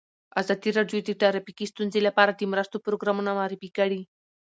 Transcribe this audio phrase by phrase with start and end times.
[0.41, 4.01] ازادي راډیو د ټرافیکي ستونزې لپاره د مرستو پروګرامونه معرفي کړي.